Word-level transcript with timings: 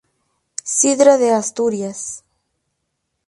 Sidra 0.75 1.19
de 1.19 1.29
Asturias. 1.29 2.23